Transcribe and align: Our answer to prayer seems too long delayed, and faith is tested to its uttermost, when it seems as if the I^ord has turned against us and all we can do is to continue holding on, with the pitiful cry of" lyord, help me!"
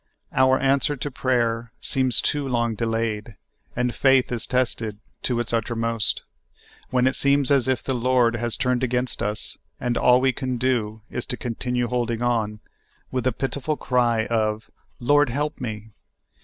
Our 0.33 0.59
answer 0.59 0.95
to 0.97 1.11
prayer 1.11 1.71
seems 1.79 2.21
too 2.21 2.47
long 2.47 2.73
delayed, 2.73 3.35
and 3.75 3.93
faith 3.93 4.31
is 4.31 4.47
tested 4.47 4.97
to 5.21 5.39
its 5.39 5.53
uttermost, 5.53 6.23
when 6.89 7.05
it 7.05 7.15
seems 7.15 7.51
as 7.51 7.67
if 7.67 7.83
the 7.83 7.93
I^ord 7.93 8.35
has 8.39 8.57
turned 8.57 8.83
against 8.83 9.21
us 9.21 9.59
and 9.79 9.99
all 9.99 10.19
we 10.19 10.31
can 10.33 10.57
do 10.57 11.03
is 11.11 11.27
to 11.27 11.37
continue 11.37 11.87
holding 11.87 12.23
on, 12.23 12.61
with 13.11 13.25
the 13.25 13.31
pitiful 13.31 13.77
cry 13.77 14.25
of" 14.25 14.71
lyord, 14.99 15.29
help 15.29 15.61
me!" 15.61 15.91